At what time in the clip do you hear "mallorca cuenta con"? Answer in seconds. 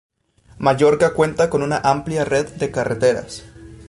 0.57-1.61